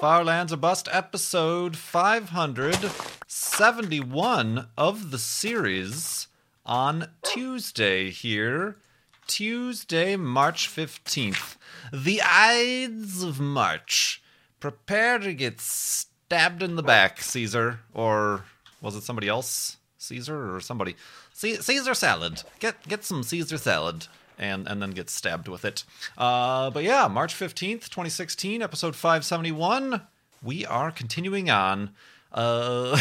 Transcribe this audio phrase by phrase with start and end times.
[0.00, 6.26] Farlands or Bust, episode 571 of the series
[6.64, 8.78] on Tuesday here.
[9.26, 11.58] Tuesday, March 15th.
[11.92, 14.22] The Ides of March.
[14.58, 17.80] Prepare to get stabbed in the back, Caesar.
[17.92, 18.44] Or
[18.80, 19.76] was it somebody else?
[19.98, 20.96] Caesar or somebody?
[21.34, 22.42] Ce- Caesar salad.
[22.58, 24.06] Get get some Caesar salad
[24.40, 25.84] and and then get stabbed with it.
[26.18, 30.02] Uh, but yeah, March 15th, 2016, episode 571.
[30.42, 31.90] We are continuing on
[32.32, 33.00] uh,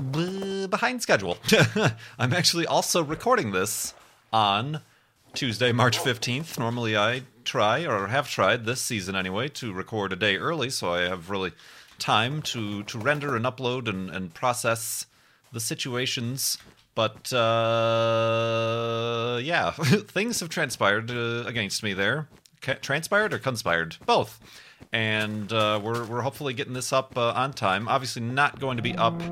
[0.70, 1.36] behind schedule.
[2.18, 3.92] I'm actually also recording this
[4.32, 4.80] on
[5.34, 6.58] Tuesday, March 15th.
[6.58, 10.92] Normally I try or have tried this season anyway to record a day early so
[10.92, 11.52] I have really
[11.98, 15.06] time to to render and upload and, and process
[15.52, 16.58] the situations
[16.98, 22.26] but uh, yeah, things have transpired uh, against me there.
[22.60, 23.98] Transpired or conspired?
[24.04, 24.40] Both.
[24.92, 27.86] And uh, we're, we're hopefully getting this up uh, on time.
[27.86, 29.22] Obviously, not going to be up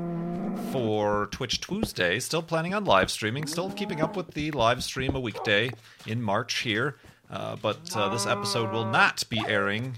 [0.71, 2.21] for Twitch Tuesday.
[2.21, 3.45] Still planning on live streaming.
[3.45, 5.69] Still keeping up with the live stream a weekday
[6.05, 6.95] in March here.
[7.29, 9.97] Uh, but uh, this episode will not be airing.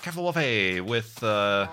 [0.00, 1.68] Careful, Wolfie, with uh,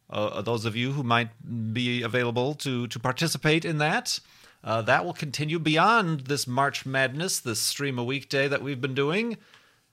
[0.09, 1.29] Uh, those of you who might
[1.73, 4.19] be available to to participate in that,
[4.63, 8.93] uh, that will continue beyond this March Madness, this stream a weekday that we've been
[8.93, 9.37] doing,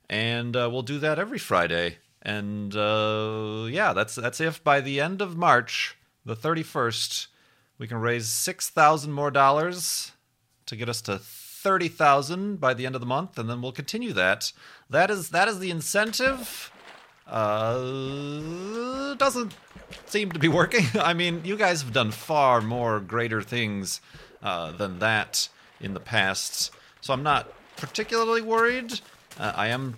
[0.09, 1.97] and uh, we'll do that every Friday.
[2.21, 5.95] And uh, yeah, that's that's if by the end of March,
[6.25, 7.27] the thirty first,
[7.77, 10.11] we can raise six thousand more dollars
[10.65, 11.21] to get us to
[11.65, 14.53] thirty thousand by the end of the month, and then we'll continue that.
[14.87, 16.71] That is that is the incentive.
[17.25, 19.55] Uh, doesn't
[20.05, 20.85] seem to be working.
[21.01, 23.99] I mean, you guys have done far more greater things
[24.43, 25.49] uh, than that
[25.81, 26.69] in the past,
[27.01, 28.99] so I'm not particularly worried.
[29.39, 29.97] Uh, I am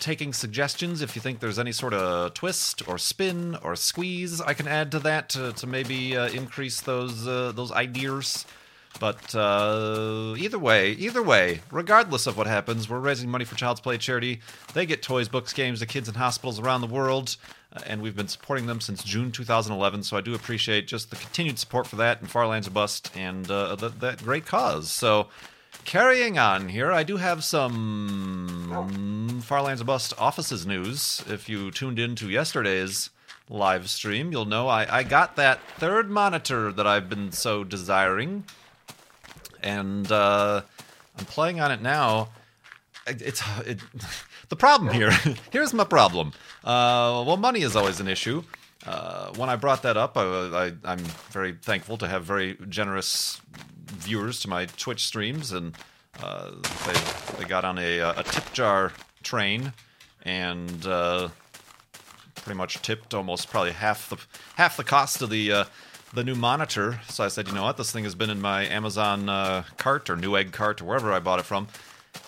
[0.00, 4.54] taking suggestions if you think there's any sort of twist or spin or squeeze I
[4.54, 8.46] can add to that to, to maybe uh, increase those uh, those ideas.
[9.00, 13.80] But uh, either way, either way, regardless of what happens, we're raising money for Child's
[13.80, 14.40] Play charity.
[14.74, 17.36] They get toys, books, games to kids in hospitals around the world,
[17.74, 20.02] uh, and we've been supporting them since June 2011.
[20.04, 23.50] So I do appreciate just the continued support for that and Farlands or Bust and
[23.50, 24.90] uh, th- that great cause.
[24.90, 25.28] So
[25.84, 31.24] carrying on here, I do have some Farlands or Bust offices news.
[31.28, 33.10] If you tuned in to yesterday's
[33.48, 38.44] live stream, you'll know I, I got that third monitor that I've been so desiring
[39.62, 40.62] and uh,
[41.18, 42.28] I'm playing on it now.
[43.06, 43.80] It's it,
[44.48, 45.10] the problem here.
[45.50, 46.32] here's my problem.
[46.64, 48.42] Uh, well, money is always an issue.
[48.86, 50.98] Uh, when I brought that up, I, am
[51.30, 53.40] very thankful to have very generous
[53.86, 55.76] viewers to my Twitch streams, and
[56.20, 56.50] uh,
[56.86, 58.92] they they got on a, a tip jar
[59.22, 59.72] train
[60.24, 61.28] and uh,
[62.36, 64.16] pretty much tipped almost probably half the
[64.56, 65.64] half the cost of the uh,
[66.12, 67.00] the new monitor.
[67.08, 70.10] So I said, you know what, this thing has been in my Amazon uh, cart
[70.10, 71.68] or Newegg cart or wherever I bought it from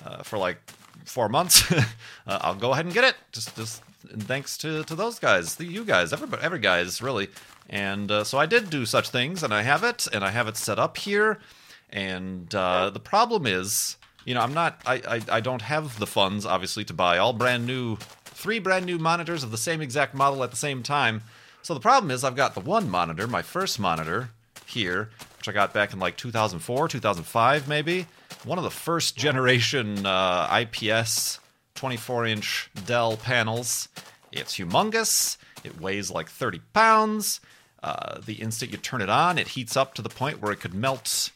[0.04, 0.58] uh, for like
[1.04, 1.70] four months.
[1.72, 1.84] uh,
[2.26, 3.16] I'll go ahead and get it.
[3.32, 3.82] Just, just
[4.20, 7.28] thanks to, to those guys, the, you guys, everybody, every guys really.
[7.68, 10.48] And uh, so I did do such things, and I have it, and I have
[10.48, 11.40] it set up here.
[11.88, 13.96] And uh, the problem is,
[14.26, 17.32] you know, I'm not, I, I, I don't have the funds obviously to buy all
[17.32, 21.22] brand new, three brand new monitors of the same exact model at the same time
[21.64, 24.28] So the problem is I've got the one monitor, my first monitor
[24.66, 25.08] here,
[25.38, 28.06] which I got back in like 2004, 2005 maybe.
[28.44, 31.40] One of the first generation uh, IPS
[31.74, 33.88] 24 inch Dell panels.
[34.30, 35.38] It's humongous.
[35.64, 37.40] It weighs like 30 pounds.
[37.82, 40.60] Uh, the instant you turn it on, it heats up to the point where it
[40.60, 41.30] could melt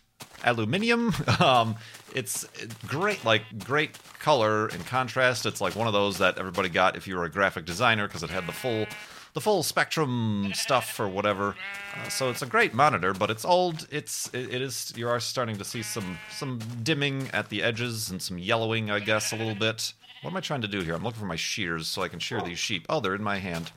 [0.44, 1.14] aluminium.
[1.40, 1.76] Um,
[2.14, 2.46] it's
[2.86, 5.46] great, like great color and contrast.
[5.46, 8.22] It's like one of those that everybody got if you were a graphic designer because
[8.22, 8.86] it had the full,
[9.34, 11.54] the full spectrum stuff or whatever.
[11.96, 13.86] Uh, so it's a great monitor, but it's old.
[13.90, 18.10] It's it, it is you are starting to see some some dimming at the edges
[18.10, 19.92] and some yellowing, I guess, a little bit.
[20.22, 20.94] What am I trying to do here?
[20.94, 22.86] I'm looking for my shears so I can shear these sheep.
[22.88, 23.70] Oh, they're in my hand.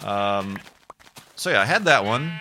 [0.00, 0.58] Um,
[1.36, 2.32] so yeah, I had that one.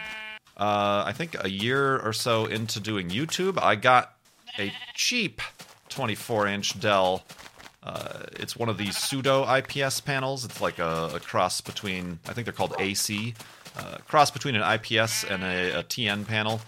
[0.55, 4.13] Uh, I think a year or so into doing YouTube, I got
[4.59, 5.41] a cheap
[5.89, 7.23] 24 inch Dell.
[7.83, 10.45] Uh, it's one of these pseudo IPS panels.
[10.45, 13.33] It's like a, a cross between, I think they're called AC,
[13.77, 16.61] uh, cross between an IPS and a, a TN panel.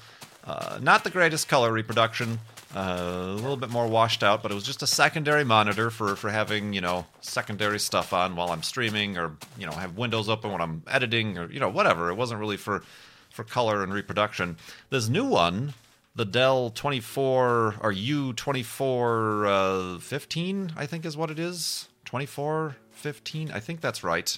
[0.45, 2.39] Uh, not the greatest color reproduction,
[2.75, 6.15] uh, a little bit more washed out, but it was just a secondary monitor for,
[6.15, 10.29] for having, you know, secondary stuff on while I'm streaming or, you know, have windows
[10.29, 12.09] open when I'm editing or, you know, whatever.
[12.09, 12.83] It wasn't really for,
[13.29, 14.57] for color and reproduction.
[14.89, 15.73] This new one,
[16.15, 21.89] the Dell 24 or U2415, uh, I think is what it is.
[22.05, 24.37] 2415, I think that's right.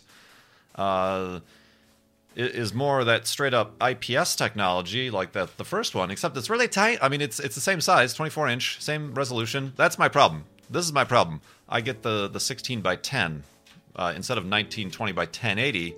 [0.75, 1.41] Uh,
[2.35, 6.68] is more that straight up IPS technology like that the first one, except it's really
[6.68, 7.00] tight.
[7.01, 9.73] I mean, it's it's the same size, 24 inch, same resolution.
[9.75, 10.44] That's my problem.
[10.69, 11.41] This is my problem.
[11.68, 13.44] I get the the 16 by 10
[13.95, 15.95] uh, instead of 1920 by 1080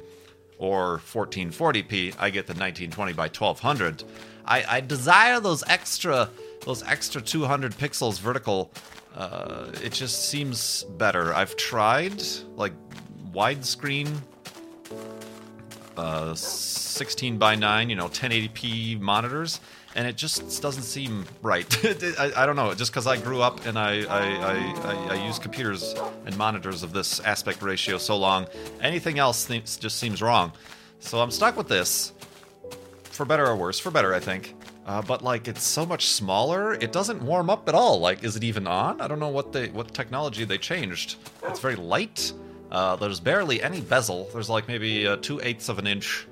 [0.60, 2.16] or 1440p.
[2.18, 4.04] I get the 1920 by 1200.
[4.50, 6.30] I, I desire those extra
[6.66, 8.72] those extra 200 pixels vertical.
[9.16, 11.34] Uh, it just seems better.
[11.34, 12.22] I've tried
[12.56, 12.74] like
[13.34, 14.10] widescreen
[15.96, 19.60] uh, 16 by 9, you know, 1080p monitors,
[19.96, 21.66] and it just doesn't seem right.
[22.20, 24.22] I, I, don't know, just because I grew up and I, I,
[24.84, 25.94] I, I, use computers
[26.26, 28.48] and monitors of this aspect ratio so long,
[28.82, 30.54] anything else th- just seems wrong.
[31.00, 32.14] So I'm stuck with this,
[33.20, 34.56] for better or worse, for better, I think.
[34.86, 38.00] Uh, but like it's so much smaller, it doesn't warm up at all.
[38.00, 39.02] Like, is it even on?
[39.02, 41.18] I don't know what they what technology they changed.
[41.44, 42.32] It's very light.
[42.72, 44.30] Uh, there's barely any bezel.
[44.32, 46.28] There's like maybe uh, two eighths of an inch,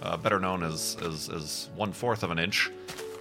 [0.00, 2.70] uh, better known as, as, as one fourth of an inch,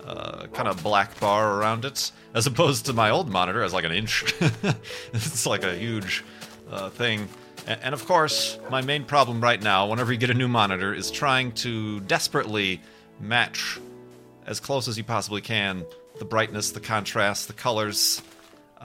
[0.05, 3.83] uh, kind of black bar around it, as opposed to my old monitor as like
[3.83, 4.33] an inch.
[5.11, 6.23] it's like a huge
[6.71, 7.27] uh, thing.
[7.67, 11.09] And, of course, my main problem right now, whenever you get a new monitor, is
[11.09, 12.79] trying to desperately
[13.19, 13.79] match
[14.45, 15.85] as close as you possibly can
[16.19, 18.21] the brightness, the contrast, the colors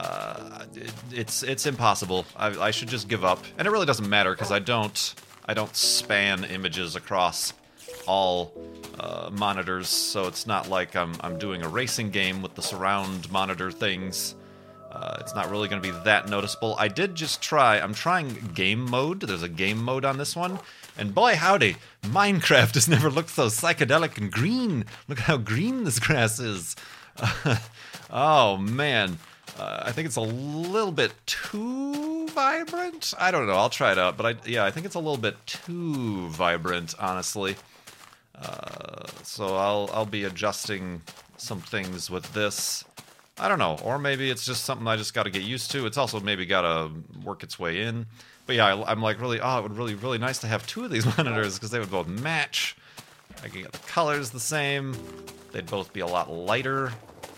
[0.01, 2.25] uh, it, it's it's impossible.
[2.35, 5.13] I, I, should just give up, and it really doesn't matter because I don't
[5.45, 7.53] I don't span images across
[8.07, 8.53] all
[8.99, 13.31] uh, monitors, so it's not like I'm I'm doing a racing game with the surround
[13.31, 14.35] monitor things.
[14.91, 16.75] Uh, it's not really going to be that noticeable.
[16.77, 17.79] I did just try.
[17.79, 19.21] I'm trying game mode.
[19.21, 20.59] There's a game mode on this one,
[20.97, 24.85] and boy howdy, Minecraft has never looked so psychedelic and green.
[25.07, 26.75] Look how green this grass is.
[28.09, 29.17] oh man.
[29.59, 33.13] Uh, I think it's a little bit too vibrant.
[33.19, 33.53] I don't know.
[33.53, 36.95] I'll try it out, but I yeah, I think it's a little bit too vibrant,
[36.99, 37.55] honestly.
[38.35, 41.01] Uh, so I'll I'll be adjusting
[41.37, 42.85] some things with this.
[43.39, 45.85] I don't know, or maybe it's just something I just got to get used to.
[45.85, 46.91] It's also maybe got to
[47.23, 48.05] work its way in.
[48.45, 50.83] But yeah, I, am like really, oh, it would really really nice to have two
[50.83, 52.75] of these monitors because they would both match.
[53.43, 54.95] I can get the colors the same.
[55.51, 56.91] They'd both be a lot lighter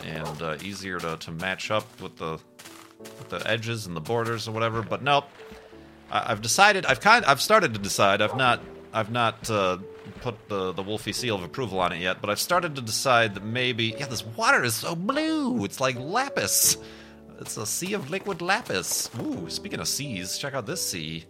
[0.03, 2.39] and uh, easier to, to match up with the
[2.99, 4.81] with the edges and the borders or whatever.
[4.81, 5.25] But nope,
[6.11, 6.85] I, have decided.
[6.85, 7.25] I've kind.
[7.25, 8.21] I've started to decide.
[8.21, 8.61] I've not.
[8.93, 9.77] I've not uh,
[10.21, 12.21] put the the Wolfie seal of approval on it yet.
[12.21, 13.95] But I've started to decide that maybe.
[13.97, 15.63] Yeah, this water is so blue.
[15.65, 16.77] It's like lapis.
[17.39, 19.09] It's a sea of liquid lapis.
[19.19, 21.25] Ooh, speaking of seas, check out this sea.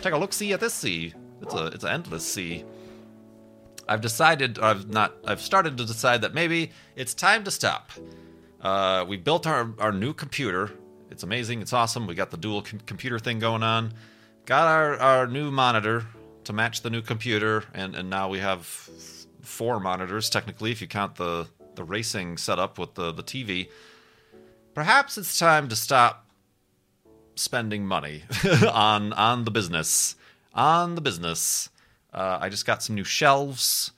[0.00, 0.32] Take a look.
[0.32, 1.12] See at this sea.
[1.40, 2.64] It's a it's an endless sea.
[3.88, 7.90] I've decided, I've not, I've started to decide that maybe it's time to stop.
[8.60, 10.70] Uh, we built our, our new computer.
[11.10, 11.60] It's amazing.
[11.60, 12.06] It's awesome.
[12.06, 13.92] We got the dual com- computer thing going on.
[14.46, 16.06] Got our, our new monitor
[16.44, 18.66] to match the new computer, and, and now we have
[19.42, 23.68] four monitors technically, if you count the, the racing setup with the, the TV.
[24.74, 26.26] Perhaps it's time to stop
[27.34, 28.24] spending money
[28.72, 30.16] on on the business.
[30.54, 31.70] On the business.
[32.12, 33.92] Uh, I just got some new shelves.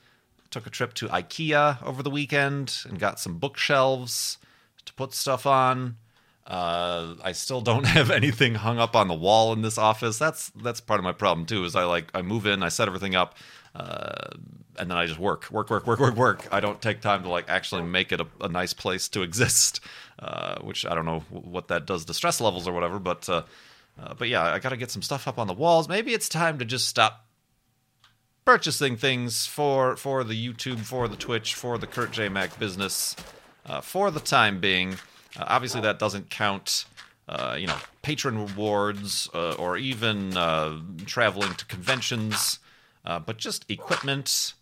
[0.51, 4.37] Took a trip to IKEA over the weekend and got some bookshelves
[4.85, 5.97] to put stuff on.
[6.45, 10.17] Uh, I still don't have anything hung up on the wall in this office.
[10.17, 11.63] That's that's part of my problem too.
[11.63, 13.35] Is I like I move in, I set everything up,
[13.73, 14.29] uh,
[14.77, 16.47] and then I just work, work, work, work, work, work.
[16.51, 19.79] I don't take time to like actually make it a, a nice place to exist.
[20.17, 23.43] Uh, which I don't know what that does to stress levels or whatever, but uh,
[24.01, 25.89] uh, but yeah, I got to get some stuff up on the walls.
[25.89, 27.25] Maybe it's time to just stop
[28.45, 33.15] purchasing things for for the YouTube, for the Twitch, for the Kurt J Mac business,
[33.65, 34.95] uh, for the time being.
[35.37, 36.85] Uh, obviously, that doesn't count.
[37.27, 42.59] Uh, you know, patron rewards uh, or even uh, traveling to conventions,
[43.03, 44.53] uh, but just equipment,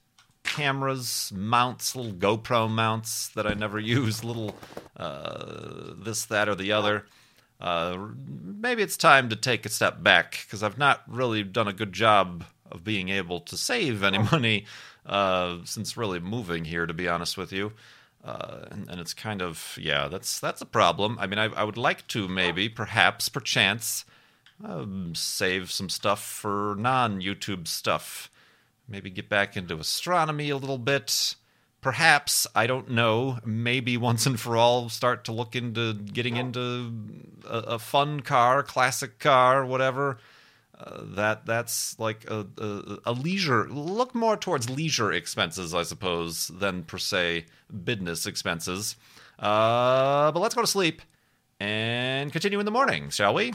[0.43, 4.55] cameras, mounts, little GoPro mounts that I never use, little
[4.95, 7.05] uh, this, that, or the other.
[7.61, 11.91] Maybe it's time to take a step back because I've not really done a good
[11.91, 14.65] job of being able to save any money
[15.65, 17.73] since really moving here, to be honest with you.
[18.23, 21.17] Uh, and, and it's kind of yeah, that's that's a problem.
[21.19, 24.05] I mean, I, I would like to maybe, perhaps, perchance,
[24.63, 28.31] um, save some stuff for non-YouTube stuff.
[28.87, 31.35] Maybe get back into astronomy a little bit.
[31.81, 33.39] Perhaps I don't know.
[33.45, 36.93] Maybe once and for all, start to look into getting into
[37.45, 40.17] a, a fun car, classic car, whatever.
[40.85, 46.83] That that's like a, a, a leisure look more towards leisure expenses, I suppose, than
[46.83, 47.45] per se
[47.83, 48.95] business expenses.
[49.39, 51.01] Uh, but let's go to sleep
[51.59, 53.53] and continue in the morning, shall we?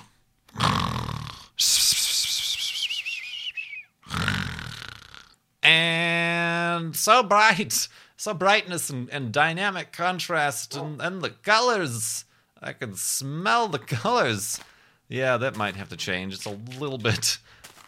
[5.63, 12.25] And so bright, so brightness and, and dynamic contrast, and, and the colors.
[12.63, 14.61] I can smell the colors.
[15.09, 16.35] Yeah, that might have to change.
[16.35, 17.39] It's a little bit.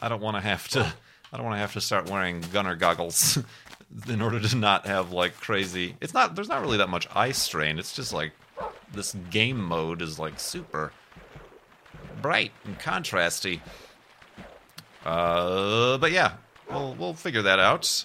[0.01, 0.93] I don't want to have to.
[1.33, 3.39] I don't want to have to start wearing Gunnar goggles
[4.09, 5.97] in order to not have like crazy.
[6.01, 6.35] It's not.
[6.35, 7.79] There's not really that much eye strain.
[7.79, 8.33] It's just like
[8.93, 10.93] this game mode is like super
[12.23, 13.61] bright and contrasty.
[15.05, 16.33] Uh, but yeah,
[16.71, 18.05] we'll we'll figure that out.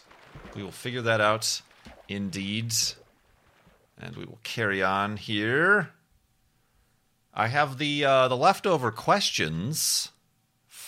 [0.56, 1.62] We will figure that out,
[2.08, 2.74] indeed,
[4.00, 5.90] and we will carry on here.
[7.36, 10.10] I have the uh, the leftover questions.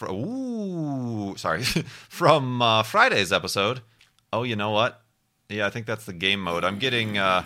[0.03, 3.81] Ooh, sorry, from uh, Friday's episode.
[4.31, 5.01] Oh, you know what?
[5.49, 6.63] Yeah, I think that's the game mode.
[6.63, 7.17] I'm getting.
[7.17, 7.43] Uh,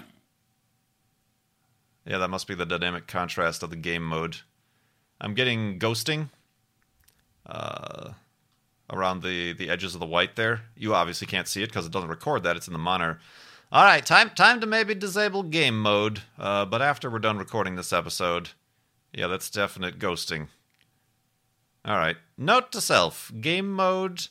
[2.06, 4.38] yeah, that must be the dynamic contrast of the game mode.
[5.20, 6.30] I'm getting ghosting
[7.46, 8.14] uh,
[8.90, 10.62] around the, the edges of the white there.
[10.76, 12.58] You obviously can't see it because it doesn't record that.
[12.58, 13.20] It's in the monitor.
[13.72, 16.22] All right, time time to maybe disable game mode.
[16.38, 18.50] Uh, but after we're done recording this episode,
[19.14, 20.48] yeah, that's definite ghosting.
[21.84, 22.18] All right.
[22.38, 24.28] Note to self: game mode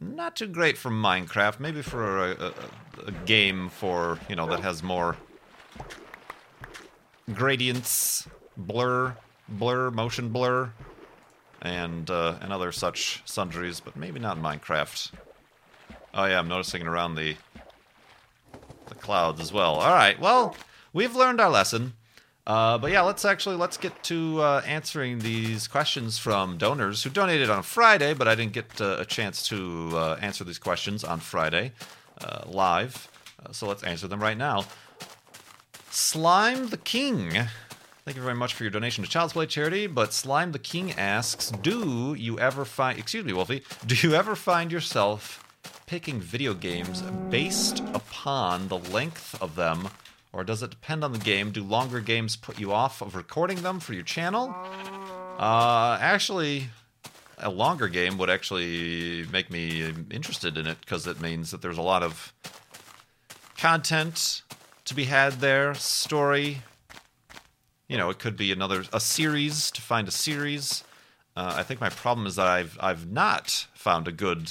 [0.00, 1.60] not too great for Minecraft.
[1.60, 2.52] Maybe for a, a,
[3.06, 5.16] a game for you know that has more
[7.34, 9.16] gradients, blur,
[9.48, 10.72] blur, motion blur,
[11.62, 15.12] and uh, and other such sundries, but maybe not Minecraft.
[16.14, 17.36] Oh yeah, I'm noticing around the
[18.86, 19.74] the clouds as well.
[19.74, 20.56] All right, well,
[20.92, 21.94] we've learned our lesson.
[22.48, 27.10] Uh, but yeah, let's actually let's get to uh, answering these questions from donors who
[27.10, 31.04] donated on Friday, but I didn't get uh, a chance to uh, answer these questions
[31.04, 31.72] on Friday
[32.24, 33.10] uh, live.
[33.44, 34.64] Uh, so let's answer them right now.
[35.90, 37.32] Slime the King.
[38.06, 39.86] Thank you very much for your donation to Child's Play Charity.
[39.86, 44.34] But Slime the King asks, do you ever find, excuse me, Wolfie, do you ever
[44.34, 45.44] find yourself
[45.84, 49.90] picking video games based upon the length of them,
[50.32, 51.50] or does it depend on the game?
[51.50, 54.54] Do longer games put you off of recording them for your channel?
[55.38, 56.68] Uh, actually,
[57.38, 61.78] a longer game would actually make me interested in it because it means that there's
[61.78, 62.32] a lot of
[63.56, 64.42] content
[64.84, 66.62] to be had there, story.
[67.88, 70.84] You know, it could be another a series to find a series.
[71.36, 74.50] Uh, I think my problem is that I've I've not found a good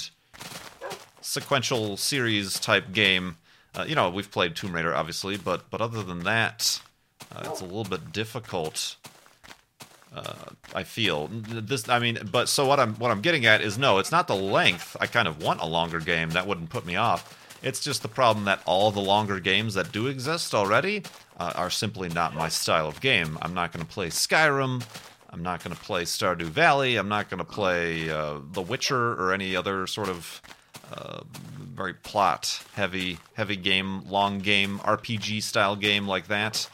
[1.20, 3.36] sequential series type game.
[3.78, 6.80] Uh, you know, we've played Tomb Raider, obviously, but but other than that,
[7.34, 8.96] uh, it's a little bit difficult.
[10.14, 11.88] Uh, I feel this.
[11.88, 14.34] I mean, but so what I'm what I'm getting at is no, it's not the
[14.34, 14.96] length.
[15.00, 17.36] I kind of want a longer game that wouldn't put me off.
[17.62, 21.02] It's just the problem that all the longer games that do exist already
[21.38, 23.38] uh, are simply not my style of game.
[23.42, 24.84] I'm not going to play Skyrim.
[25.30, 26.96] I'm not going to play Stardew Valley.
[26.96, 30.40] I'm not going to play uh, The Witcher or any other sort of
[30.92, 31.20] uh,
[31.74, 36.68] very plot heavy heavy game, long game, RPG style game like that.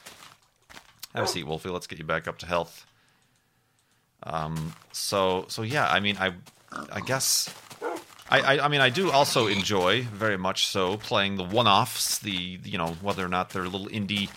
[1.15, 1.69] Have a seat, Wolfie.
[1.69, 2.87] Let's get you back up to health.
[4.23, 6.33] Um, so so yeah, I mean, I
[6.91, 7.53] I guess
[8.31, 12.59] I, I, I mean I do also enjoy very much so playing the one-offs, the
[12.65, 14.31] you know whether or not they're little indie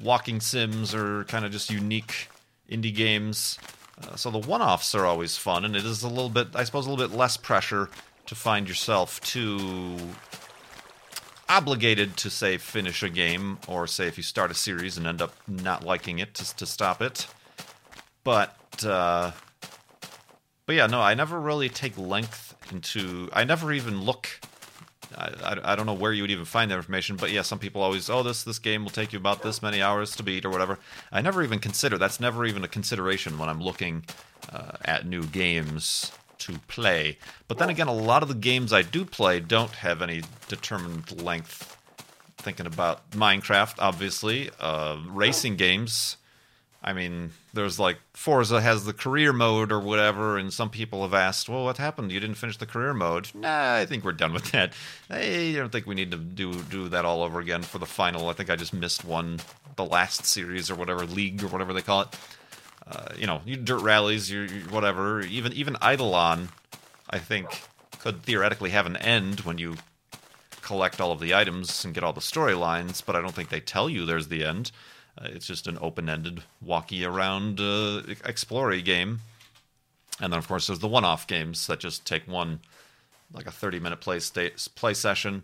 [0.00, 2.28] walking sims or kind of just unique
[2.70, 3.58] indie games.
[4.02, 6.86] Uh, so the one-offs are always fun, and it is a little bit, I suppose,
[6.86, 7.88] a little bit less pressure
[8.26, 9.96] to find yourself too
[11.48, 15.22] obligated to say finish a game, or say if you start a series and end
[15.22, 17.26] up not liking it, to, to stop it.
[18.24, 19.32] But uh,
[20.66, 23.30] but yeah, no, I never really take length into.
[23.32, 24.28] I never even look.
[25.16, 27.80] I, I, don't know where you would even find that information, but yeah, some people
[27.80, 30.50] always, oh, this this game will take you about this many hours to beat or
[30.50, 30.78] whatever.
[31.12, 34.04] I never even consider that's never even a consideration when I'm looking
[34.52, 37.18] uh, at new games to play.
[37.48, 41.20] But then again, a lot of the games I do play don't have any determined
[41.22, 41.76] length.
[42.38, 46.16] Thinking about Minecraft, obviously, uh, racing games
[46.86, 51.14] I mean, there's like Forza has the career mode or whatever, and some people have
[51.14, 52.12] asked, "Well, what happened?
[52.12, 54.72] You didn't finish the career mode?" Nah, I think we're done with that.
[55.10, 58.28] I don't think we need to do do that all over again for the final.
[58.28, 59.40] I think I just missed one,
[59.74, 62.16] the last series or whatever league or whatever they call it.
[62.88, 65.20] Uh, you know, dirt rallies, you whatever.
[65.22, 66.50] Even even Eidolon,
[67.10, 67.62] I think,
[67.98, 69.76] could theoretically have an end when you
[70.66, 73.60] collect all of the items and get all the storylines, but I don't think they
[73.60, 74.72] tell you there's the end.
[75.16, 78.02] Uh, it's just an open-ended, walkie around, uh,
[78.82, 79.20] game.
[80.20, 82.60] And then, of course, there's the one-off games that just take one,
[83.32, 85.42] like a 30-minute play sta- play session,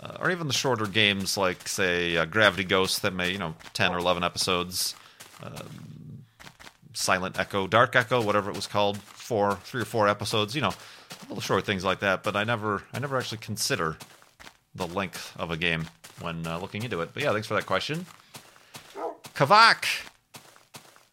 [0.00, 3.54] uh, or even the shorter games like, say, uh, Gravity Ghost that may, you know,
[3.72, 4.94] 10 or 11 episodes.
[5.42, 6.07] Um,
[6.98, 10.56] Silent Echo, Dark Echo, whatever it was called, four, three or four episodes.
[10.56, 10.72] You know,
[11.28, 12.24] little short things like that.
[12.24, 13.96] But I never, I never actually consider
[14.74, 15.86] the length of a game
[16.20, 17.10] when uh, looking into it.
[17.14, 18.04] But yeah, thanks for that question.
[19.34, 19.84] Kavak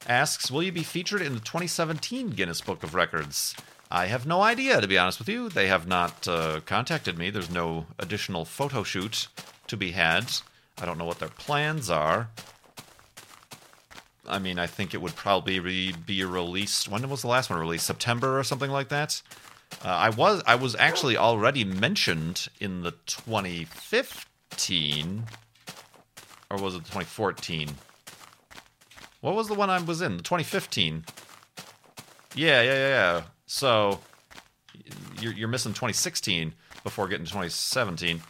[0.07, 3.55] asks, "Will you be featured in the 2017 Guinness Book of Records?"
[3.91, 5.49] I have no idea, to be honest with you.
[5.49, 7.29] They have not uh, contacted me.
[7.29, 9.27] There's no additional photo shoot
[9.67, 10.31] to be had.
[10.79, 12.29] I don't know what their plans are.
[14.27, 16.87] I mean, I think it would probably be released.
[16.87, 17.85] When was the last one released?
[17.85, 19.21] September or something like that.
[19.83, 25.23] Uh, I was I was actually already mentioned in the 2015,
[26.49, 27.69] or was it 2014?
[29.21, 30.17] What was the one I was in?
[30.17, 31.05] The 2015.
[32.35, 33.21] Yeah, yeah, yeah, yeah.
[33.47, 33.99] So
[35.19, 38.21] you're, you're missing 2016 before getting to 2017.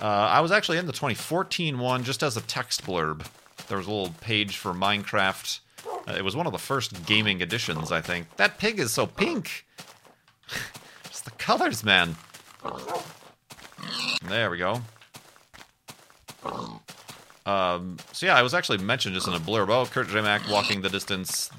[0.00, 3.26] Uh, I was actually in the 2014 one just as a text blurb.
[3.72, 5.60] There was a little page for Minecraft.
[6.06, 8.36] Uh, it was one of the first gaming editions, I think.
[8.36, 9.64] That pig is so pink.
[11.08, 12.16] just the colors, man.
[14.28, 14.82] There we go.
[17.46, 19.70] Um, so yeah, I was actually mentioned just in a blurb.
[19.70, 20.20] Oh, Kurt J.
[20.20, 21.50] Mac walking the distance,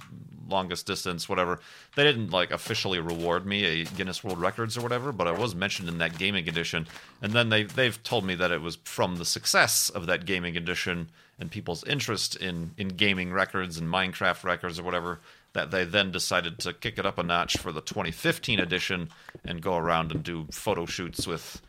[0.53, 1.59] longest distance, whatever.
[1.95, 5.53] They didn't like officially reward me a Guinness World Records or whatever, but I was
[5.55, 6.87] mentioned in that gaming edition.
[7.21, 10.55] And then they they've told me that it was from the success of that gaming
[10.55, 15.19] edition and people's interest in in gaming records and Minecraft records or whatever
[15.53, 19.09] that they then decided to kick it up a notch for the 2015 edition
[19.45, 21.61] and go around and do photo shoots with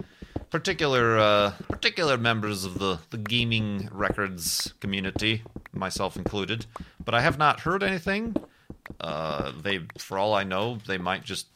[0.51, 5.43] particular uh, particular members of the, the gaming records community,
[5.73, 6.67] myself included.
[7.05, 8.37] But I have not heard anything.
[9.01, 11.47] Uh, they, for all I know, they might just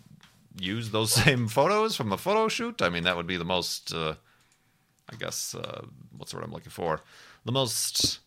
[0.60, 2.82] use those same photos from the photo shoot.
[2.82, 4.14] I mean, that would be the most, uh,
[5.10, 5.84] I guess, uh,
[6.16, 7.00] what's the word I'm looking for?
[7.44, 8.20] The most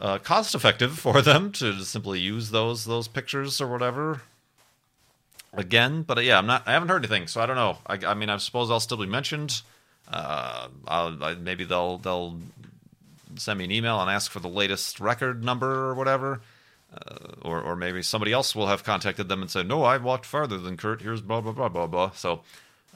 [0.00, 4.22] uh, cost effective for them to simply use those those pictures or whatever
[5.52, 6.02] again.
[6.02, 6.66] But uh, yeah, I'm not.
[6.66, 7.78] I haven't heard anything, so I don't know.
[7.86, 9.62] I, I mean, I suppose I'll still be mentioned.
[10.10, 12.38] Uh, I, maybe they'll they'll
[13.36, 16.40] send me an email and ask for the latest record number or whatever.
[16.94, 20.26] Uh, or, or maybe somebody else will have contacted them and said, "No, I've walked
[20.26, 21.00] farther than Kurt.
[21.00, 22.42] Here's blah blah blah blah blah." So,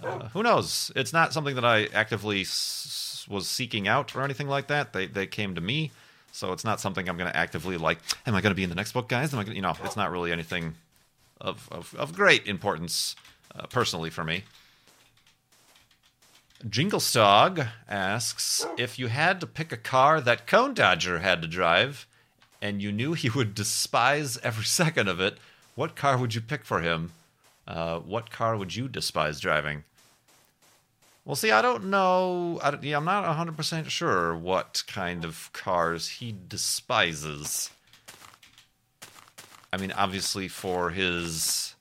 [0.04, 0.92] uh, who knows?
[0.94, 4.92] It's not something that I actively s- was seeking out or anything like that.
[4.92, 5.92] They they came to me,
[6.30, 7.98] so it's not something I'm going to actively like.
[8.26, 9.32] Am I going to be in the next book, guys?
[9.32, 10.74] Am I Gonna, You know, it's not really anything
[11.40, 13.16] of, of, of great importance
[13.54, 14.44] uh, personally for me.
[16.66, 22.06] Jinglestog asks if you had to pick a car that Cone Dodger had to drive,
[22.60, 25.38] and you knew he would despise every second of it,
[25.74, 27.12] what car would you pick for him?
[27.66, 29.84] Uh, what car would you despise driving?
[31.24, 32.60] Well, see, I don't know.
[32.82, 37.70] Yeah, I am not 100% sure what kind of cars he despises.
[39.72, 41.74] I mean, obviously for his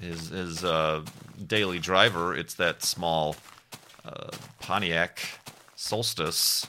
[0.00, 1.02] his his uh,
[1.46, 3.36] daily driver, it's that small
[4.04, 5.20] uh, Pontiac
[5.74, 6.66] Solstice.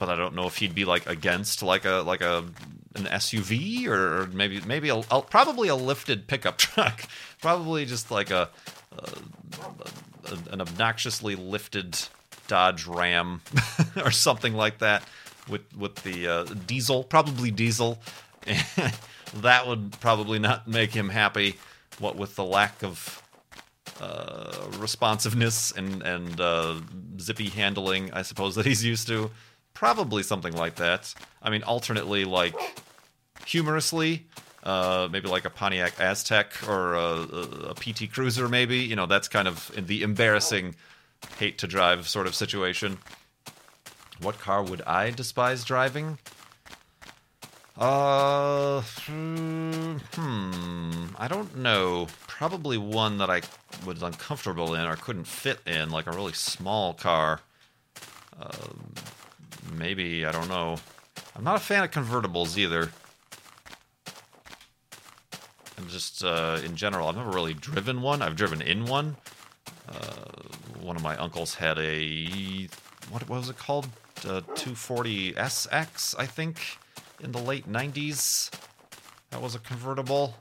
[0.00, 2.38] But I don't know if he'd be like against like a like a
[2.96, 7.04] an SUV or, maybe maybe a, a, probably a lifted pickup truck,
[7.40, 8.48] probably just like a,
[8.96, 11.98] a an obnoxiously lifted
[12.48, 13.42] Dodge Ram
[14.04, 15.04] or something like that.
[15.50, 18.00] with with the uh, diesel, probably diesel.
[19.34, 21.58] that would probably not make him happy.
[21.98, 23.22] What with the lack of
[24.00, 26.80] uh, responsiveness and and uh,
[27.18, 29.30] zippy handling, I suppose that he's used to.
[29.74, 31.14] Probably something like that.
[31.42, 32.54] I mean, alternately, like
[33.46, 34.26] humorously,
[34.62, 38.78] uh, maybe like a Pontiac Aztek or a, a, PT Cruiser, maybe.
[38.78, 40.74] You know, that's kind of the embarrassing
[41.38, 42.98] hate to drive sort of situation.
[44.20, 46.18] What car would I despise driving?
[47.78, 52.08] Uh, hmm, hmm, I don't know.
[52.26, 53.40] Probably one that I
[53.86, 57.40] was uncomfortable in or couldn't fit in, like a really small car.
[58.38, 58.68] Uh,
[59.70, 60.76] maybe I don't know.
[61.36, 62.90] I'm not a fan of convertibles either.
[65.76, 68.22] And just uh, in general, I've never really driven one.
[68.22, 69.16] I've driven in one.
[69.88, 70.24] Uh,
[70.80, 72.68] one of my uncles had a
[73.10, 73.88] what, was it called?
[74.18, 76.60] Uh, 240 SX, I think,
[77.20, 78.50] in the late 90s.
[79.30, 80.36] That was a convertible.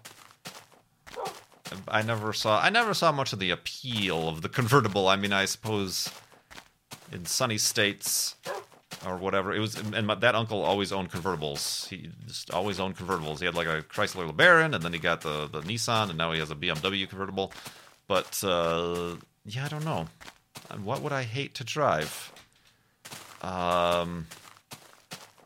[1.87, 5.07] I never saw I never saw much of the appeal of the convertible.
[5.07, 6.09] I mean, I suppose
[7.11, 8.35] in sunny states
[9.05, 9.53] or whatever.
[9.53, 11.87] It was, and my, that uncle always owned convertibles.
[11.87, 13.39] He just always owned convertibles.
[13.39, 16.31] He had like a Chrysler LeBaron, and then he got the the Nissan, and now
[16.31, 17.53] he has a BMW convertible.
[18.07, 20.07] But uh, yeah, I don't know.
[20.83, 22.31] What would I hate to drive?
[23.41, 24.27] Um,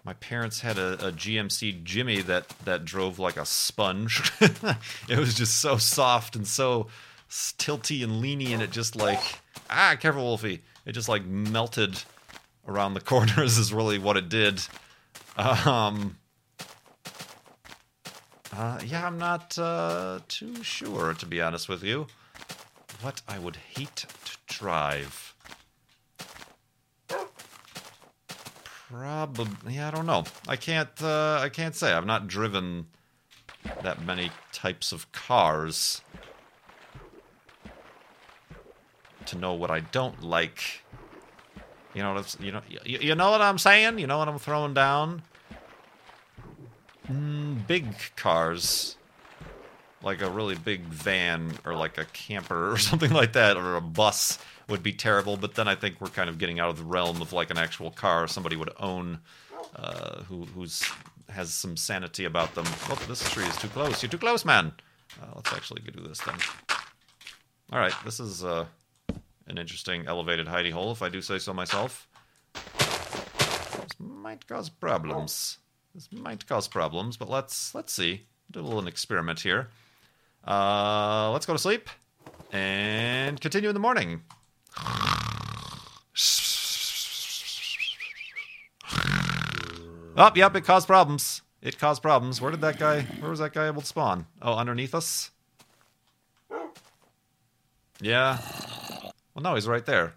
[0.04, 4.32] my parents had a, a GMC Jimmy that that drove like a sponge.
[4.42, 6.88] it was just so soft and so
[7.30, 9.22] tilty and leany, and it just like
[9.70, 10.62] ah, careful, Wolfie.
[10.86, 12.04] It just like melted
[12.68, 14.62] around the corners is really what it did.
[15.38, 16.18] Um,
[18.56, 22.08] uh, yeah, I'm not uh, too sure, to be honest with you.
[23.02, 25.34] What I would hate to drive.
[28.90, 30.24] Probably, yeah, I don't know.
[30.48, 31.92] I can't, uh, I can't say.
[31.92, 32.86] I've not driven
[33.82, 36.02] that many types of cars
[39.26, 40.83] to know what I don't like.
[41.94, 44.00] You know, you know, you, you know what I'm saying.
[44.00, 45.22] You know what I'm throwing down.
[47.10, 48.96] Mm, big cars,
[50.02, 53.82] like a really big van or like a camper or something like that, or a
[53.82, 55.38] bus would be terrible.
[55.38, 57.58] But then I think we're kind of getting out of the realm of like an
[57.58, 59.20] actual car somebody would own,
[59.76, 60.84] uh, who who's
[61.30, 62.66] has some sanity about them.
[62.90, 64.02] Oh, this tree is too close.
[64.02, 64.72] You're too close, man.
[65.22, 66.36] Uh, let's actually do this then.
[67.72, 68.66] All right, this is uh,
[69.48, 72.08] an interesting elevated hidey hole, if I do say so myself.
[72.54, 75.58] This might cause problems.
[75.94, 78.26] This might cause problems, but let's let's see.
[78.52, 79.70] Do a little experiment here.
[80.46, 81.90] Uh, let's go to sleep
[82.52, 84.22] and continue in the morning.
[90.16, 91.42] Oh, yep, it caused problems.
[91.62, 92.40] It caused problems.
[92.40, 93.02] Where did that guy?
[93.20, 94.28] Where was that guy able to spawn?
[94.42, 95.32] Oh, underneath us.
[98.00, 98.38] Yeah.
[99.34, 100.14] Well, no, he's right there.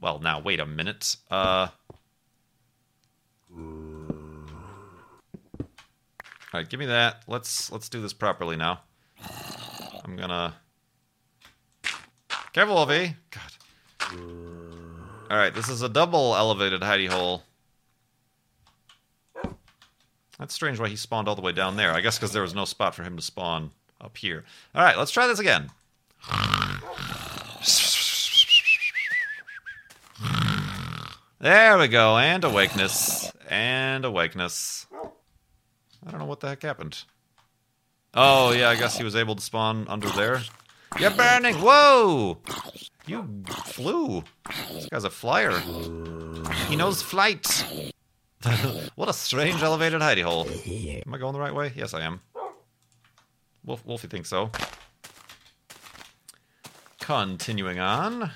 [0.00, 1.16] Well, now wait a minute.
[1.30, 1.68] Uh.
[6.50, 7.22] All right, give me that.
[7.26, 8.80] Let's let's do this properly now.
[10.04, 10.54] I'm gonna.
[12.52, 13.14] Careful, Wolfie.
[13.30, 13.52] God.
[15.30, 17.42] All right, this is a double elevated hidey hole.
[20.38, 21.92] That's strange why he spawned all the way down there.
[21.92, 24.44] I guess because there was no spot for him to spawn up here.
[24.74, 25.70] All right, let's try this again.
[31.40, 33.30] There we go, and awakeness.
[33.48, 34.86] And awakeness.
[36.04, 37.04] I don't know what the heck happened.
[38.12, 40.42] Oh, yeah, I guess he was able to spawn under there.
[40.98, 41.54] You're burning!
[41.56, 42.38] Whoa!
[43.06, 44.24] You flew.
[44.72, 45.56] This guy's a flyer.
[46.68, 47.64] He knows flight.
[48.96, 50.48] what a strange elevated hidey hole.
[50.48, 51.72] Am I going the right way?
[51.76, 52.20] Yes, I am.
[53.64, 54.50] Wolf, Wolfie thinks so.
[56.98, 58.32] Continuing on.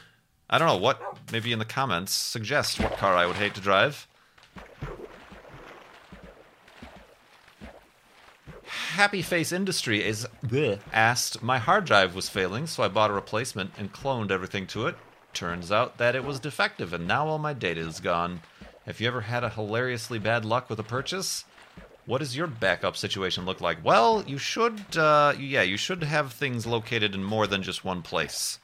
[0.53, 1.01] I don't know what.
[1.33, 4.07] Maybe in the comments suggest what car I would hate to drive.
[8.67, 11.43] Happy Face Industry is bleh, asked.
[11.43, 14.97] My hard drive was failing, so I bought a replacement and cloned everything to it.
[15.33, 18.43] Turns out that it was defective, and now all my data is gone.
[18.85, 21.47] Have you ever had a hilariously bad luck with a purchase?
[22.05, 23.83] What does your backup situation look like?
[23.83, 28.03] Well, you should, uh, yeah, you should have things located in more than just one
[28.03, 28.59] place.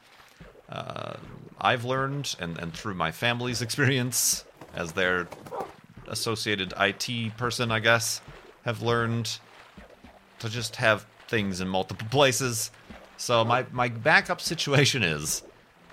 [0.68, 1.14] Uh,
[1.60, 5.28] I've learned, and, and through my family's experience as their
[6.08, 8.20] associated IT person, I guess,
[8.64, 9.38] have learned
[10.40, 12.70] to just have things in multiple places.
[13.16, 15.42] So my, my backup situation is,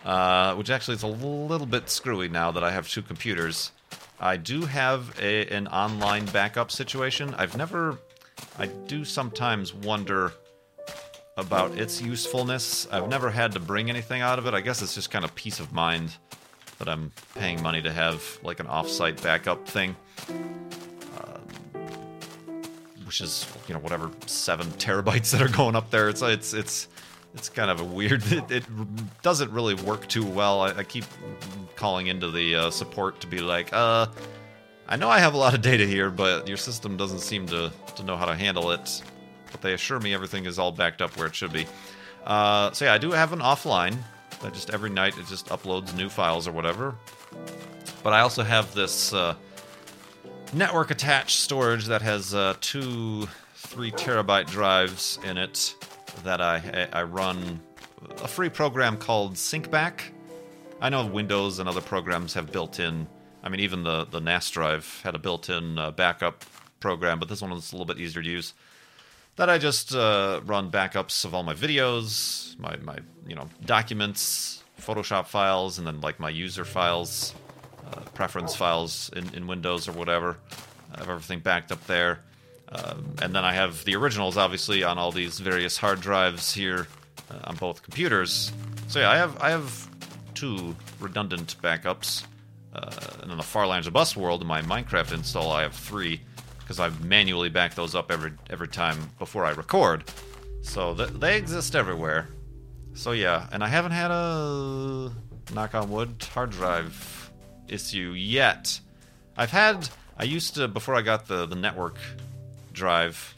[0.06, 3.72] uh, which actually is a little bit screwy now that I have two computers.
[4.20, 7.34] I do have a, an online backup situation.
[7.36, 7.98] I've never.
[8.58, 10.34] I do sometimes wonder
[11.38, 12.88] about its usefulness.
[12.92, 14.54] I've never had to bring anything out of it.
[14.54, 16.16] I guess it's just kind of peace of mind
[16.80, 19.98] that I'm paying money to have like an offsite backup thing.
[20.30, 21.82] Um,
[23.06, 26.08] which is, you know, whatever seven terabytes that are going up there.
[26.08, 26.88] It's it's it's
[27.34, 28.24] it's kind of a weird.
[28.32, 28.64] It, it
[29.22, 30.62] doesn't really work too well.
[30.62, 31.06] I, I keep
[31.76, 34.08] calling into the uh, support to be like, uh,
[34.88, 37.74] I know I have a lot of data here, but your system doesn't seem to
[37.98, 39.02] to know how to handle it
[39.52, 41.66] but they assure me everything is all backed up where it should be.
[42.26, 43.96] Uh, so yeah, I do have an offline
[44.42, 46.96] that just every night it just uploads new files or whatever.
[48.04, 49.36] But I also have this uh,
[50.54, 55.76] network attached storage that has uh, two three terabyte drives in it
[56.24, 57.60] that I I run
[58.24, 60.02] a free program called SyncBack.
[60.82, 63.08] I know Windows and other programs have built-in.
[63.44, 66.46] I mean, even the the NAS drive had a built-in uh, backup
[66.80, 68.54] program, but this one is a little bit easier to use
[69.36, 74.64] that I just uh, run backups of all my videos, my, my you know documents,
[74.80, 77.34] Photoshop files, and then like my user files,
[77.86, 80.38] uh, preference files in, in Windows or whatever.
[80.94, 82.20] I have everything backed up there.
[82.70, 86.88] Um, and then I have the originals, obviously, on all these various hard drives here
[87.30, 88.52] uh, on both computers.
[88.88, 89.88] So yeah, I have I have
[90.34, 92.26] two redundant backups.
[92.74, 96.20] Uh, and in the Farlands or Bust world, in my Minecraft install, I have three
[96.66, 100.04] because I manually back those up every every time before I record.
[100.64, 102.28] So th- they exist everywhere.
[102.96, 105.12] So yeah, and I haven't had a
[105.54, 107.32] knock on wood hard drive
[107.68, 108.80] issue yet.
[109.38, 111.98] I've had I used to before I got the the network
[112.74, 113.36] drive.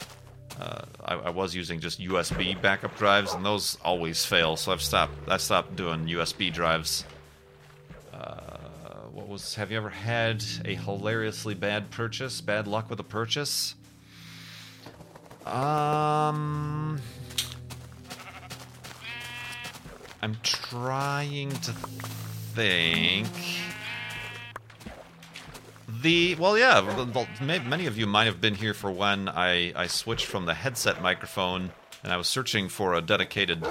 [0.58, 4.56] Uh, I, I, was using just USB backup drives, and those always fail.
[4.56, 5.28] So I've stopped.
[5.28, 7.04] I stopped doing USB drives.
[8.12, 8.47] Uh,
[9.18, 9.56] what was?
[9.56, 12.40] Have you ever had a hilariously bad purchase?
[12.40, 13.74] Bad luck with a purchase?
[15.44, 17.00] Um,
[20.22, 21.72] I'm trying to
[22.54, 23.26] think.
[26.00, 26.80] The well, yeah.
[27.40, 31.02] Many of you might have been here for when I I switched from the headset
[31.02, 31.72] microphone
[32.04, 33.66] and I was searching for a dedicated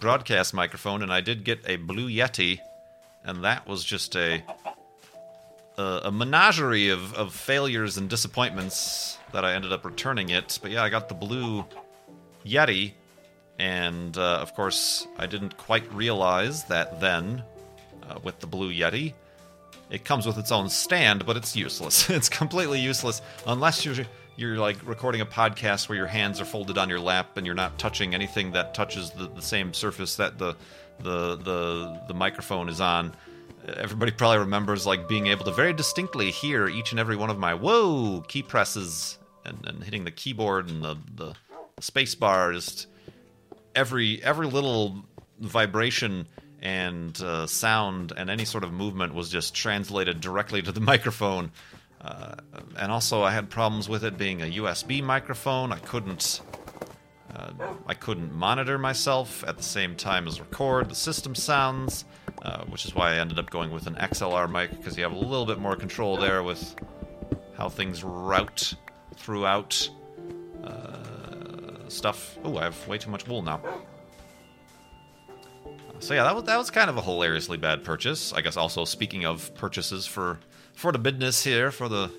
[0.00, 2.60] broadcast microphone, and I did get a Blue Yeti,
[3.22, 4.42] and that was just a
[5.78, 10.58] a, menagerie of, of failures and disappointments that I ended up returning it.
[10.62, 11.64] But yeah, I got the blue
[12.44, 12.92] Yeti,
[13.58, 17.42] and uh, of course, I didn't quite realize that then
[18.08, 19.14] uh, with the blue Yeti.
[19.88, 22.10] It comes with its own stand, but it's useless.
[22.10, 24.06] it's completely useless unless you're
[24.38, 27.54] you're like recording a podcast where your hands are folded on your lap and you're
[27.54, 30.54] not touching anything that touches the, the same surface that the
[30.98, 33.14] the the the microphone is on
[33.66, 37.38] everybody probably remembers like being able to very distinctly hear each and every one of
[37.38, 41.34] my whoa key presses and, and hitting the keyboard and the, the
[41.80, 42.86] space bar just
[43.74, 45.04] every every little
[45.40, 46.26] vibration
[46.62, 51.50] and uh, sound and any sort of movement was just translated directly to the microphone
[52.00, 52.34] uh,
[52.78, 56.40] and also i had problems with it being a usb microphone i couldn't
[57.36, 57.50] uh,
[57.86, 62.04] I couldn't monitor myself at the same time as record the system sounds.
[62.42, 65.12] Uh, which is why I ended up going with an XLR mic because you have
[65.12, 66.76] a little bit more control there with
[67.56, 68.74] how things route
[69.16, 69.88] throughout
[70.62, 72.38] uh, stuff.
[72.44, 73.60] Oh, I have way too much wool now.
[75.98, 78.32] So yeah, that was that was kind of a hilariously bad purchase.
[78.32, 80.38] I guess also speaking of purchases for
[80.74, 82.12] for the business here for the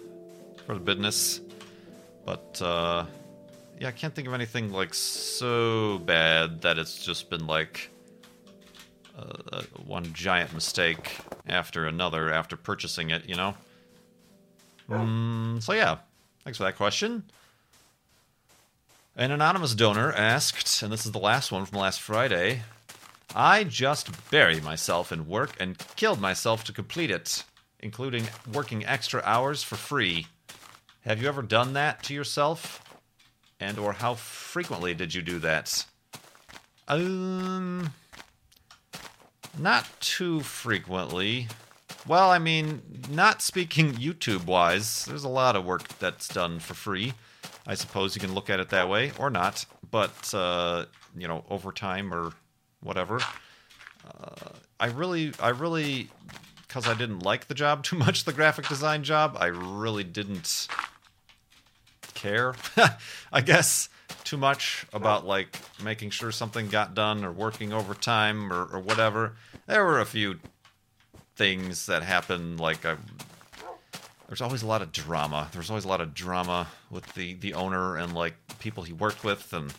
[0.66, 1.40] for the business,
[2.26, 3.06] but uh,
[3.80, 7.92] yeah, I can't think of anything like so bad that it's just been like
[9.18, 13.56] uh, one giant mistake after another after purchasing it, you know?
[14.90, 15.98] Mm, so, yeah,
[16.44, 17.24] thanks for that question.
[19.16, 22.62] An anonymous donor asked, and this is the last one from last Friday
[23.36, 27.44] I just buried myself in work and killed myself to complete it,
[27.80, 30.28] including working extra hours for free.
[31.02, 32.84] Have you ever done that to yourself?
[33.60, 35.86] And or how frequently did you do that?
[36.88, 37.94] Um
[39.60, 41.48] not too frequently.
[42.08, 46.74] Well, I mean, not speaking YouTube wise, there's a lot of work that's done for
[46.74, 47.14] free.
[47.66, 49.66] I suppose you can look at it that way or not.
[49.90, 50.86] But, uh,
[51.18, 52.32] you know, over time or
[52.82, 53.20] whatever.
[54.06, 56.10] Uh, I really, I really,
[56.68, 60.68] because I didn't like the job too much, the graphic design job, I really didn't
[62.14, 62.56] care,
[63.32, 63.90] I guess
[64.28, 69.34] too much about like making sure something got done or working overtime or, or whatever.
[69.68, 70.40] There were a few
[71.38, 72.98] things that happened, like I,
[74.28, 75.48] there's always a lot of drama.
[75.54, 79.24] There's always a lot of drama with the the owner and like people he worked
[79.24, 79.74] with, and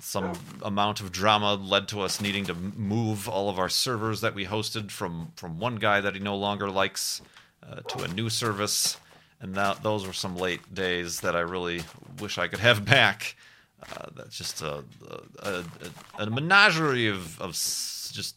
[0.00, 4.34] some amount of drama led to us needing to move all of our servers that
[4.34, 7.20] we hosted from from one guy that he no longer likes
[7.68, 8.96] uh, to a new service.
[9.42, 11.82] And that those were some late days that I really
[12.20, 13.36] wish I could have back.
[13.82, 14.84] Uh, that's just a,
[15.40, 15.64] a, a,
[16.18, 18.36] a menagerie of, of just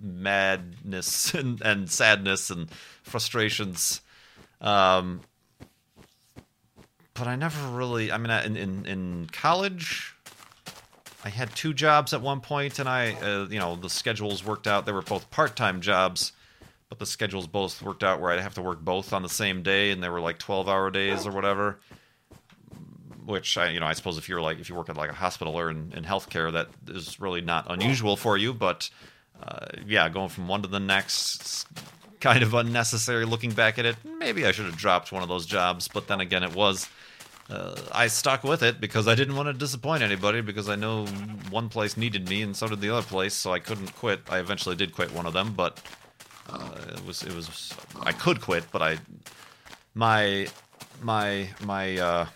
[0.00, 2.70] madness and, and sadness and
[3.02, 4.00] frustrations.
[4.60, 5.20] Um,
[7.14, 8.10] but I never really.
[8.10, 10.14] I mean, in in, in college,
[11.24, 14.66] I had two jobs at one point, and I, uh, you know, the schedules worked
[14.66, 14.84] out.
[14.84, 16.32] They were both part-time jobs,
[16.94, 19.64] but the schedules both worked out where I'd have to work both on the same
[19.64, 21.80] day, and they were like twelve-hour days or whatever.
[23.26, 25.14] Which I, you know, I suppose if you're like if you work at like a
[25.14, 28.54] hospital or in, in healthcare, that is really not unusual for you.
[28.54, 28.90] But
[29.42, 31.66] uh, yeah, going from one to the next,
[32.20, 33.24] kind of unnecessary.
[33.24, 35.88] Looking back at it, maybe I should have dropped one of those jobs.
[35.88, 36.88] But then again, it was
[37.50, 41.06] uh, I stuck with it because I didn't want to disappoint anybody because I know
[41.50, 44.20] one place needed me and so did the other place, so I couldn't quit.
[44.28, 45.82] I eventually did quit one of them, but
[46.48, 48.98] uh, it was it was I could quit, but I
[49.94, 50.48] my
[51.02, 52.26] my my uh,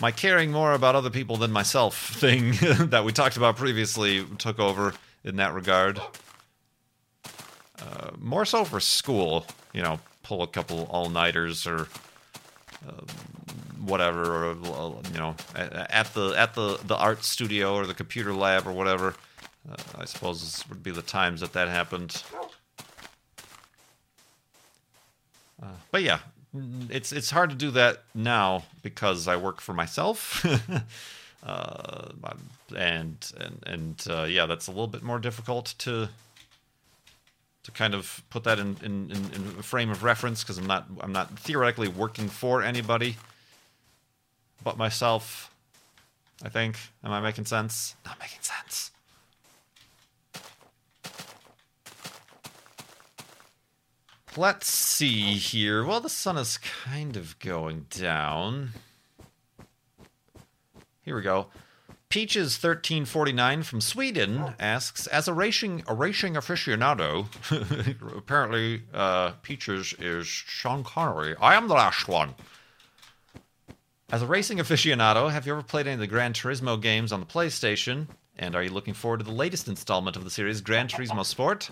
[0.00, 2.52] my caring more about other people than myself thing
[2.90, 6.00] that we talked about previously took over in that regard.
[7.80, 11.88] Uh, more so for school, you know, pull a couple all nighters or
[13.84, 17.94] whatever, or uh, you know, at, at the at the the art studio or the
[17.94, 19.14] computer lab or whatever.
[19.70, 22.22] Uh, I suppose this would be the times that that happened.
[25.62, 26.18] Uh, but yeah,
[26.54, 30.44] mm, it's it's hard to do that now because I work for myself.
[31.46, 32.08] uh,
[32.76, 36.08] and and and uh, yeah, that's a little bit more difficult to
[37.62, 40.66] to kind of put that in in, in, in a frame of reference because I'm
[40.66, 43.16] not I'm not theoretically working for anybody
[44.64, 45.50] but myself.
[46.44, 46.76] I think.
[47.04, 47.94] Am I making sense?
[48.04, 48.90] Not making sense.
[54.36, 55.84] Let's see here.
[55.84, 58.70] Well, the sun is kind of going down.
[61.02, 61.48] Here we go.
[62.08, 67.26] Peaches thirteen forty nine from Sweden asks, as a racing a racing aficionado,
[68.16, 71.34] apparently uh, Peaches is Sean Connery.
[71.40, 72.34] I am the last one.
[74.10, 77.20] As a racing aficionado, have you ever played any of the Gran Turismo games on
[77.20, 78.08] the PlayStation?
[78.38, 81.70] And are you looking forward to the latest installment of the series, Gran Turismo Sport?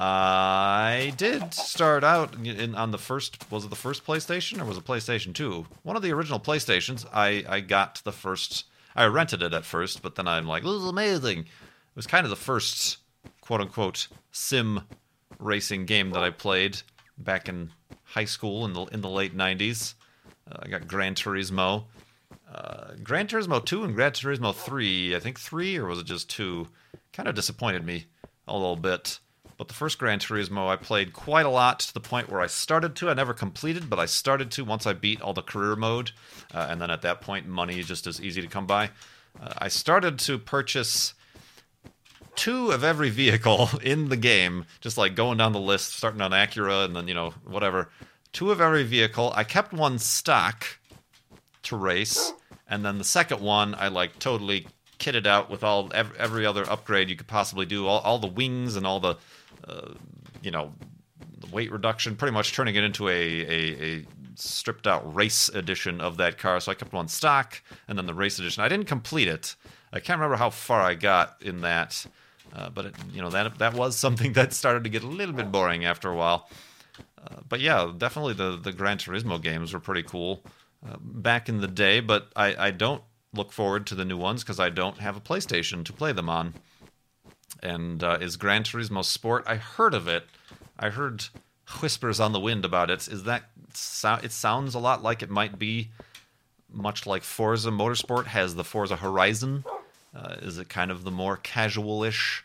[0.00, 3.50] I did start out in, on the first.
[3.50, 5.66] Was it the first PlayStation or was it PlayStation Two?
[5.82, 7.04] One of the original PlayStations.
[7.12, 8.64] I I got the first.
[8.94, 11.40] I rented it at first, but then I'm like, this is amazing.
[11.40, 11.46] It
[11.96, 12.98] was kind of the first
[13.40, 14.82] quote unquote sim
[15.40, 16.80] racing game that I played
[17.16, 17.70] back in
[18.04, 19.94] high school in the in the late '90s.
[20.48, 21.86] Uh, I got Gran Turismo,
[22.54, 25.16] uh, Gran Turismo 2 and Gran Turismo 3.
[25.16, 26.68] I think 3 or was it just 2?
[27.12, 28.06] Kind of disappointed me
[28.46, 29.18] a little bit.
[29.58, 32.46] But the first Gran Turismo I played quite a lot to the point where I
[32.46, 33.10] started to.
[33.10, 36.12] I never completed, but I started to once I beat all the career mode.
[36.54, 38.90] Uh, and then at that point, money just as easy to come by.
[39.40, 41.14] Uh, I started to purchase
[42.36, 46.30] two of every vehicle in the game, just like going down the list, starting on
[46.30, 47.90] Acura and then, you know, whatever.
[48.32, 49.32] Two of every vehicle.
[49.34, 50.78] I kept one stock
[51.64, 52.32] to race,
[52.68, 54.68] and then the second one I like totally
[55.00, 58.26] kitted out with all ev- every other upgrade you could possibly do, all, all the
[58.26, 59.16] wings and all the,
[59.68, 59.94] uh,
[60.42, 60.72] you know,
[61.52, 66.16] weight reduction, pretty much turning it into a, a, a stripped out race edition of
[66.18, 66.60] that car.
[66.60, 68.62] So I kept one stock, and then the race edition.
[68.62, 69.56] I didn't complete it.
[69.92, 72.06] I can't remember how far I got in that,
[72.54, 75.34] uh, but it, you know that that was something that started to get a little
[75.34, 76.48] bit boring after a while.
[76.98, 80.42] Uh, but yeah, definitely the the Gran Turismo games were pretty cool
[80.86, 82.00] uh, back in the day.
[82.00, 83.02] But I, I don't
[83.34, 86.28] look forward to the new ones because I don't have a PlayStation to play them
[86.28, 86.54] on.
[87.62, 89.44] And uh, is Gran Turismo Sport?
[89.46, 90.26] I heard of it.
[90.78, 91.24] I heard
[91.80, 93.08] whispers on the wind about it.
[93.08, 95.88] Is that it sounds a lot like it might be
[96.72, 99.64] much like Forza Motorsport has the Forza Horizon.
[100.14, 102.44] Uh, is it kind of the more casual-ish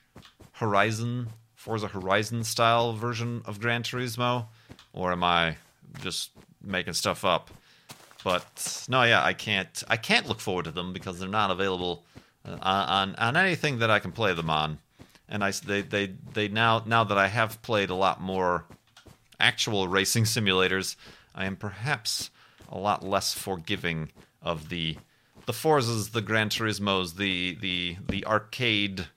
[0.54, 4.46] Horizon, Forza Horizon style version of Gran Turismo,
[4.94, 5.58] or am I
[6.02, 6.32] just
[6.62, 7.50] making stuff up?
[8.24, 9.84] But no, yeah, I can't.
[9.88, 12.04] I can't look forward to them because they're not available
[12.46, 14.78] uh, on on anything that I can play them on.
[15.30, 18.66] And I they they they now now that I have played a lot more
[19.40, 20.96] actual racing simulators,
[21.34, 22.30] I am perhaps
[22.70, 24.12] a lot less forgiving
[24.42, 24.98] of the
[25.46, 29.08] the Forzas, the Gran Turismos, the the the arcade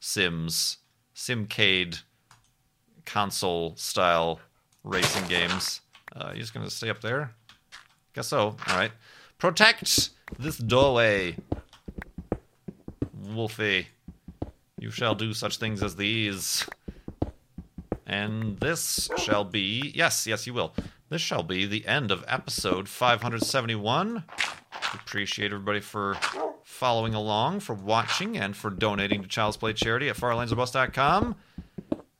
[0.00, 0.78] sims,
[1.14, 2.02] simcade
[3.04, 4.40] console style
[4.84, 5.80] racing games.
[6.14, 7.32] Uh, you just gonna stay up there?
[8.14, 8.56] Guess so.
[8.68, 8.92] All right.
[9.38, 11.36] Protect this doorway,
[13.12, 13.88] Wolfie.
[14.78, 16.66] You shall do such things as these.
[18.06, 19.92] And this shall be.
[19.94, 20.74] Yes, yes, you will.
[21.08, 24.24] This shall be the end of episode 571.
[24.92, 26.16] Appreciate everybody for
[26.62, 31.36] following along, for watching, and for donating to Child's Play Charity at farlandsorbust.com.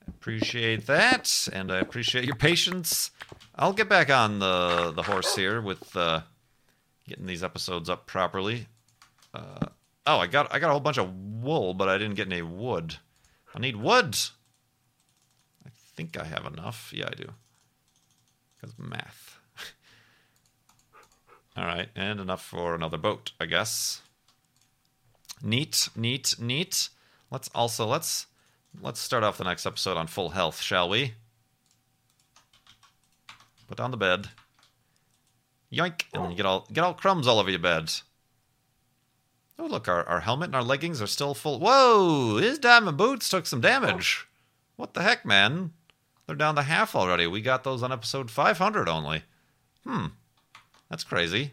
[0.08, 3.10] Appreciate that, and I appreciate your patience.
[3.54, 6.22] I'll get back on the the horse here with uh,
[7.06, 8.66] getting these episodes up properly.
[9.34, 9.66] Uh,
[10.06, 12.42] oh, I got I got a whole bunch of wool, but I didn't get any
[12.42, 12.96] wood.
[13.54, 14.16] I need wood.
[15.64, 16.92] I think I have enough.
[16.94, 17.30] Yeah, I do.
[18.54, 19.38] Because math.
[21.56, 24.02] All right, and enough for another boat, I guess.
[25.42, 26.88] Neat, neat, neat.
[27.30, 28.26] Let's also let's
[28.80, 31.14] let's start off the next episode on full health, shall we?
[33.68, 34.28] Put down the bed.
[35.72, 37.92] Yoink, and then you get all get all crumbs all over your bed.
[39.58, 41.58] Oh look, our, our helmet and our leggings are still full.
[41.58, 42.36] Whoa!
[42.36, 44.26] His diamond boots took some damage.
[44.76, 45.72] What the heck, man?
[46.26, 47.26] They're down to half already.
[47.26, 49.22] We got those on episode 500 only.
[49.84, 50.06] Hmm,
[50.90, 51.52] that's crazy.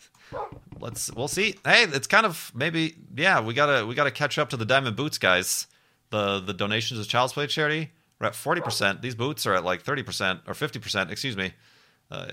[0.80, 1.56] Let's we'll see.
[1.64, 3.40] Hey, it's kind of maybe yeah.
[3.40, 5.66] We gotta we gotta catch up to the diamond boots guys.
[6.10, 7.90] The the donations to Child's Play charity.
[8.20, 9.02] We're at forty percent.
[9.02, 11.10] These boots are at like thirty percent or fifty percent.
[11.10, 11.52] Excuse me.
[12.10, 12.28] Uh,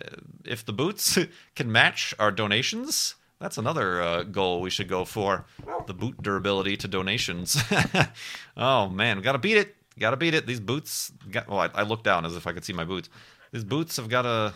[0.46, 1.18] if the boots
[1.56, 5.46] can match our donations, that's another uh, goal we should go for.
[5.86, 7.62] The boot durability to donations.
[8.58, 9.76] oh man, we gotta beat it.
[10.00, 10.48] Gotta beat it.
[10.48, 11.12] These boots.
[11.30, 13.10] Got, well, I, I looked down as if I could see my boots.
[13.52, 14.54] These boots have gotta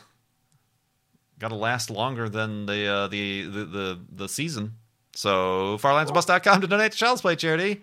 [1.38, 4.76] gotta last longer than the uh, the, the the the season.
[5.14, 7.82] So farlandsbus.com to donate to Child's Play charity.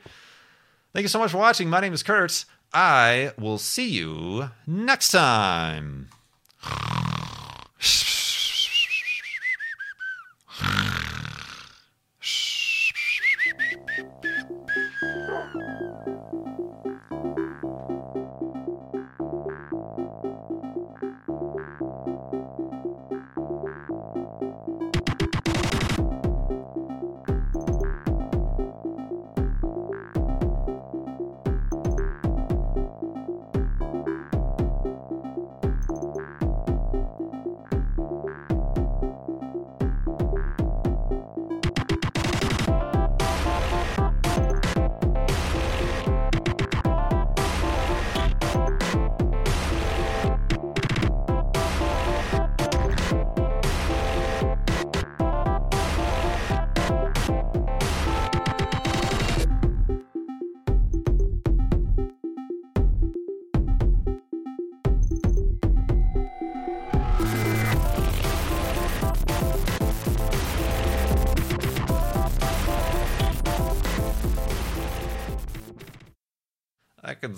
[0.95, 1.69] Thank you so much for watching.
[1.69, 2.47] My name is Kurt.
[2.73, 6.09] I will see you next time.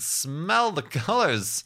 [0.01, 1.65] smell the colors.